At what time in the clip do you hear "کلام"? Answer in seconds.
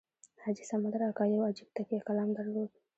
2.07-2.29